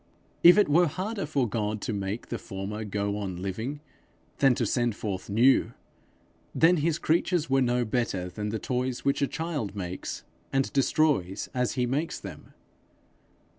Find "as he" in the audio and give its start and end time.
11.53-11.85